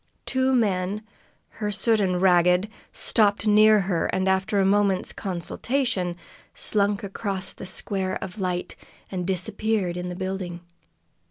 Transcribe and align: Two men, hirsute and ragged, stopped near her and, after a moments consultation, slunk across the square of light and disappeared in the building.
Two 0.25 0.51
men, 0.51 1.03
hirsute 1.59 1.99
and 2.01 2.19
ragged, 2.23 2.67
stopped 2.91 3.45
near 3.45 3.81
her 3.81 4.07
and, 4.07 4.27
after 4.27 4.59
a 4.59 4.65
moments 4.65 5.13
consultation, 5.13 6.15
slunk 6.55 7.03
across 7.03 7.53
the 7.53 7.67
square 7.67 8.15
of 8.15 8.39
light 8.41 8.75
and 9.11 9.27
disappeared 9.27 9.97
in 9.97 10.09
the 10.09 10.15
building. 10.15 10.61